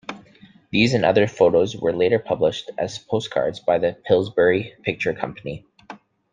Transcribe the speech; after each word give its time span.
These 0.71 0.95
and 0.95 1.05
other 1.05 1.27
photos 1.27 1.77
were 1.77 1.93
later 1.93 2.17
published 2.17 2.71
as 2.75 2.97
postcards 2.97 3.59
by 3.59 3.77
the 3.77 3.93
Pillsbury 4.03 4.73
Picture 4.83 5.13
Company. 5.13 5.63